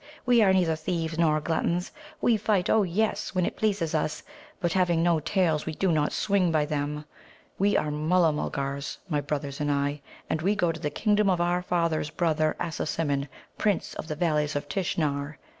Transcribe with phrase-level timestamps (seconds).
[0.25, 1.91] We are neither thieves nor gluttons.
[2.21, 4.23] We fight, oh yes, when it pleases us.
[4.59, 7.05] But having no tails, we do not swing by them.
[7.59, 11.39] We are Mulla mulgars, my brothers and I, and we go to the kingdom of
[11.39, 13.27] our father's brother, Assasimmon,
[13.59, 15.37] Prince of the Valleys of Tishnar.